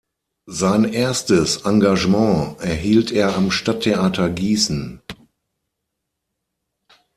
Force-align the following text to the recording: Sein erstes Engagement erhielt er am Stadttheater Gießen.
Sein 0.47 0.83
erstes 0.83 1.57
Engagement 1.57 2.59
erhielt 2.59 3.11
er 3.11 3.35
am 3.35 3.51
Stadttheater 3.51 4.31
Gießen. 4.31 4.99